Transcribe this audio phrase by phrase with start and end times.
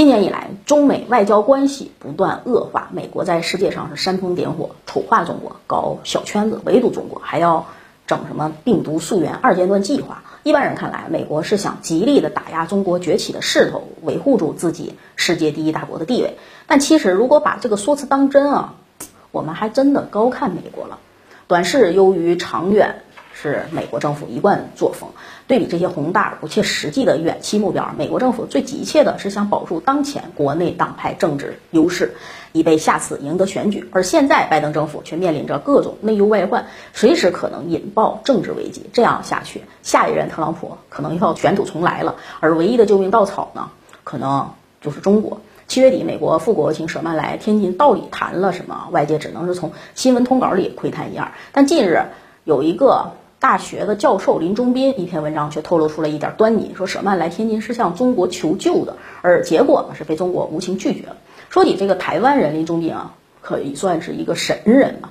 [0.00, 7.66] 今年以来，中美外交关系不断恶化，美国在世界上是煽风点火，丑化中国，搞小圈子围堵中国，还要
[8.06, 10.22] 整什么病毒溯源二阶段计划。
[10.42, 16.38] 一般人看来，美国是想极力的打压中国崛起的势头，维护住自己世界第一大国的地位。
[16.66, 18.72] 但其实，如果把这个说辞当真啊，
[19.32, 20.98] 我们还真的高看美国了。
[21.46, 23.02] 短视优于长远。
[23.40, 25.08] 是美国政府一贯作风。
[25.46, 32.14] 对比这些宏大而不切实际的远期目标，美国政府最急切的是想保住当前国内党派政治优势，
[32.52, 33.88] 以备下次赢得选举。
[33.90, 38.88] 而现在，拜登政府却面临着各种内忧外患，随时可能引爆政治危机。
[38.92, 42.14] 这样下去，下一任特朗普可能要卷土重来了。
[42.38, 43.70] 而唯一的救命稻草呢，
[44.04, 45.40] 可能就是中国。
[45.66, 48.86] 七月底，美国副国务卿舍曼来天津，到底谈了什么？
[48.92, 51.32] 外界只能是从新闻通稿里窥探一二。
[51.50, 52.04] 但近日
[52.44, 53.14] 有一个。
[53.40, 61.16] 大学的教授林中斌一篇文章却透露出了一点端倪，说舍曼来天津是向中国求救的，而结果呢是被中国无情拒绝了。
[61.48, 65.10] 说起这个台湾人林中斌啊，可以算是一个神人了，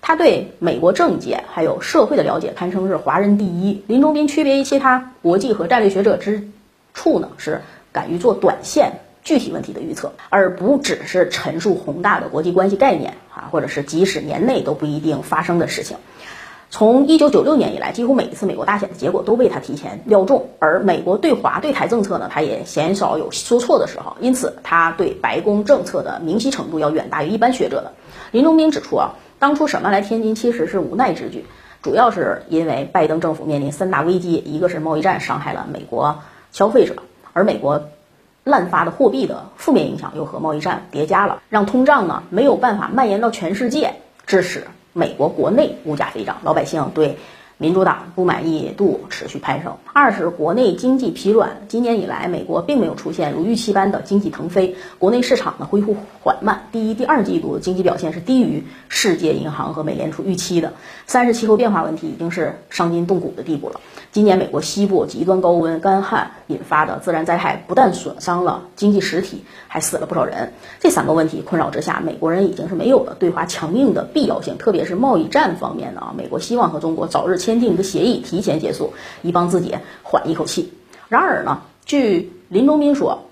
[0.00, 3.82] 他对美国政界还有社会的了解堪称是华人第一。
[3.88, 6.48] 林中斌区别于其他国际和战略学者之
[6.94, 15.96] 处呢，是敢于做短线具体问题的预测，而不只是陈述宏大的国际关系概念啊，或者是即使年内都不一定发生的事情。
[16.74, 27.92] 从一九九六年以来，几乎每一次美国大选的结果都被他提前料中，而美国对华对台政策呢，他也鲜少有说错的时候，因此他对白宫政策的明晰程度要远大于一般学者的。
[28.32, 31.44] 林中斌指出啊，当初舍曼来天津其实是无奈之举，
[31.80, 36.96] 主要是因为拜登政府面临三大危机，一个是贸易战伤害了美国消费者，
[37.34, 37.84] 而美国
[38.42, 43.94] 滥发的货币的负面影响又和贸易战叠加了，让通胀呢没有办法蔓延到全世界，
[44.26, 44.64] 致使。
[44.94, 47.14] 美国国内物价飞涨，老百姓对
[47.56, 49.74] 民主党不满意度持续攀升。
[49.92, 56.66] 二是国内经济疲软，今年以来，美国并没有出现如预期般的经济腾飞，国内市场呢恢复缓慢。
[56.72, 60.72] 第一、第二季度经济表现是低于世界银行和美联储预期的。
[61.06, 63.80] 三是气候变化问题已经是伤筋动骨的地步了。
[64.10, 70.52] 今年美国西部极端高温、干旱引发的自然灾害，不但损伤了经济实体，还死了不少人。
[70.80, 74.58] 这三个问题困扰之下，美国人已经是没有了对华强硬的必要性。
[74.58, 80.72] 特别是贸易战方面呢，美国希望和中国早日签订一个协议，提前结束，以帮自己缓一口气。
[81.08, 83.24] 然而呢，据林中斌说，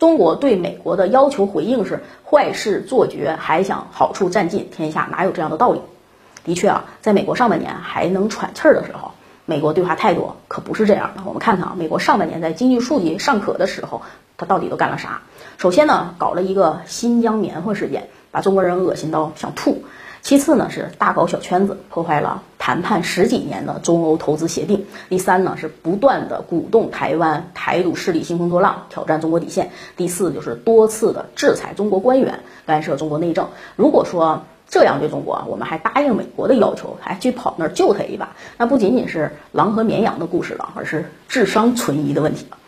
[0.00, 5.80] 中国对美国的要求回应是坏事做绝，还想好处占尽，天下哪有这样的道理？
[6.42, 9.12] 的确啊，在美国上半年还能喘气儿的时候。
[9.44, 11.22] 美国对华态度可不是这样的。
[11.26, 14.02] 我们看看啊，美国上半年在经济数据尚可的时候，
[14.36, 15.22] 他到底都干了啥？
[15.58, 19.84] 首先呢，搞了一个新疆棉花事件，把中国人恶心到想吐。
[20.22, 24.86] 其次呢，是大搞小圈子，破坏了谈判十几年的中欧投资协定。
[25.08, 29.72] 第三呢，是不断的鼓动台湾台独势力兴风作浪，挑战中国底线。
[29.96, 33.48] 第四就是多次的制裁中国官员，干涉中国内政。
[33.74, 42.58] 如果说，这样对中国，我们还答应美国的要求，还去跑那儿救他一把，那不仅仅是狼和绵羊的故事了，而是智商存疑的问题了。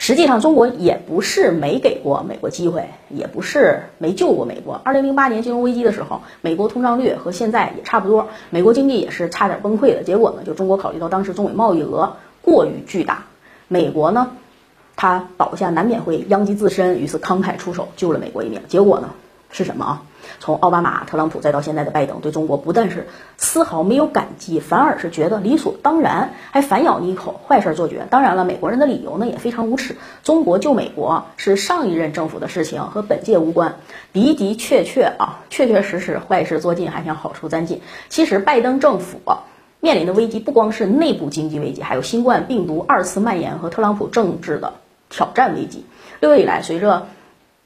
[0.00, 4.80] 实际上，中国也不是没给过美国机会，也不是没救过美国。
[4.84, 10.04] 二零零八年金融危机的时候，美国通胀率和现在也差不多，美国经济也是差点崩溃的。
[10.04, 13.24] 结果呢，就中国考虑到当时中美贸易额过于巨大，
[13.66, 14.30] 美国呢，
[14.94, 18.62] 它倒下难免会殃及自身，于是慷慨出手救了美国一命。
[18.68, 19.10] 结果呢？
[19.50, 20.02] 是什么啊？
[20.40, 28.06] 从奥巴马、特朗普再到现在的拜登，对中国不但是丝毫没有感激，反而是觉得理所当然，还反咬你一口，坏事做绝。
[28.10, 29.96] 当然了，美国人的理由呢也非常无耻。
[30.22, 33.76] 中国救美国是上一任政府的事情，和本届无关。
[34.12, 37.80] 的的确确啊，确确实实坏事做尽，还想好处占尽。
[38.08, 39.18] 其实拜登政府
[39.80, 44.74] 面临的危机不光是内部经济危机，还有新冠病毒二次蔓延和特朗普政治的
[45.08, 45.86] 挑战危机。
[46.20, 47.06] 六月以来，随着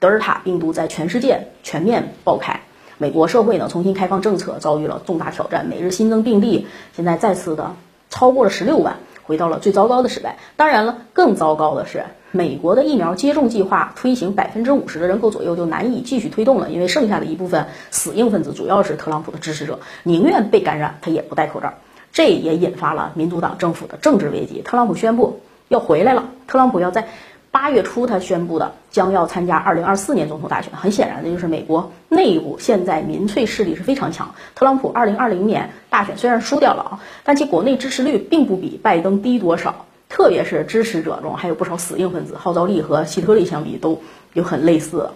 [0.00, 2.60] 德尔塔病毒在全世界全面爆开，
[2.98, 7.74] 美国社会呢重新开放政策遭遇了重大挑战，每日新增病例现在再次的
[8.08, 10.36] 超过了十六万，回到了最糟糕的时代。
[10.54, 21.74] 当然了，更糟糕的是，美国的疫苗接种计划推行百分之五十的人口左右就难以继续推动了，因为剩下的一部分死硬分子主要是特朗普的支持者，宁愿被感染他也不戴口罩，
[22.12, 24.62] 这也引发了民主党政府的政治危机。
[24.62, 27.08] 特朗普宣布要回来了，特朗普要在。
[27.50, 30.72] 八月初，他宣布的将要参加二零二四年总统大选。
[30.74, 34.34] 很显然的，就是美国内部现在民粹势力是非常强。
[34.54, 39.86] 特朗普二零二零年大选虽然输掉了啊，但其国内支持率并不比拜登低多少。
[40.08, 44.00] 特别是支持者中还有不少死硬分子，号召力和希特勒相比都
[44.32, 45.10] 有很类似。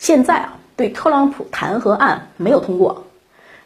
[0.00, 3.03] 现在啊，对特朗普弹劾案没有通过。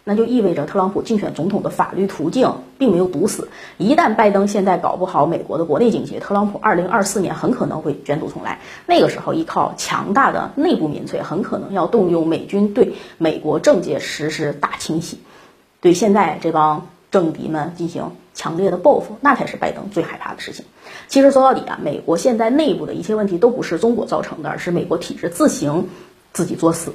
[0.09, 3.51] 那就意味着特朗普竞选总统的法律途径并没有堵死。
[3.77, 8.59] 一旦拜登现在搞不好美国的国内经济，特朗普二零二四年很可能会卷土重来。
[8.87, 15.19] 那个时候，依靠强大的内部民粹，很可能要动用美军对美国政界实施大清洗，
[15.83, 20.65] 对现在这帮政敌们进行强烈的报复，那才是拜登最害怕的事情。
[21.09, 25.87] 其实说到底啊，美国现在内部的一切问题都不是中国造成的，而是美国体制自行
[26.33, 26.95] 自己作死。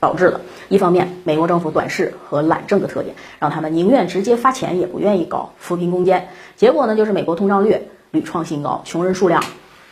[0.00, 6.28] 导致的，一方面，美国政府短视和懒政的特点，让他们宁愿直接发钱，也不愿意搞扶贫攻坚。
[6.56, 9.44] 结果呢，就是美国通胀率屡创新高，穷人数量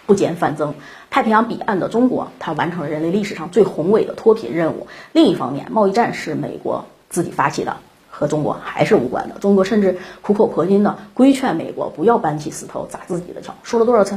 [0.06, 0.74] 不减反增。
[1.10, 4.86] 太平洋彼岸的中国，它完成了人类历史上最宏伟的脱贫任务。
[5.12, 7.76] 另一方面，贸易战是美国自己发起的，
[8.10, 9.34] 和中国还是无关的。
[9.40, 14.16] 中国甚至苦口婆心的规劝美国不要搬起石头砸自己的脚，说了多少次？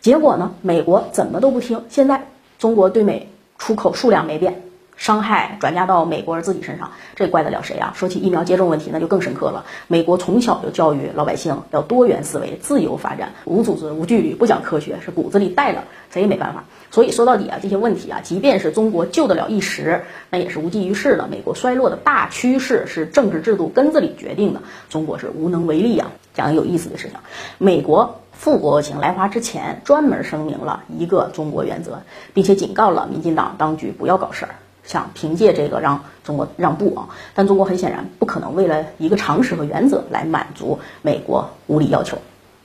[0.00, 1.84] 结果呢，美国怎么都不听。
[1.88, 2.26] 现在
[2.58, 4.62] 中国对美出口数量没变。
[5.00, 7.94] 伤害转嫁到美国人自己身上，这怪得了谁啊？
[7.96, 9.64] 说起疫苗接种问题，那就更深刻了。
[9.88, 16.64] 美国从小就教育老百姓要多元思维、自由发展，无组织、无纪律，不讲科学，是骨子里带的，谁也没办法。
[16.90, 21.26] 所以说到底啊，这些问题啊，即便是中国救得了一时，那也是无济于事的。
[21.28, 24.60] 美国衰落的大趋势是政治制度根子里决定的，
[24.90, 26.12] 中国是无能为力啊。
[26.34, 27.16] 讲个有意思的事情，
[27.56, 32.02] 美国副国务卿来华之前，专门声明了一个中国原则，
[32.34, 34.56] 并且警告了民进党当局不要搞事儿。
[34.84, 42.18] 想凭借这个让中国让步啊，但中国很显然不可能为了一个常识和原则来满足美国无理要求，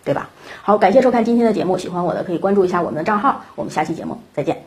[0.03, 0.29] 对吧？
[0.61, 4.65] 好，感谢收看今天的节目，喜欢我的可以关注一下我们的账号，我们下期节目再见。